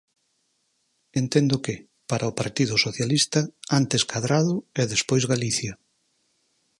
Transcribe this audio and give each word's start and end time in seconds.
Entendo 1.21 1.55
que, 1.65 1.75
para 2.09 2.29
o 2.31 2.35
Partido 2.39 2.75
Socialista, 2.85 3.39
antes 3.79 4.01
Cadrado 4.11 4.55
e 4.81 4.83
despois 4.93 5.23
Galicia. 5.33 5.73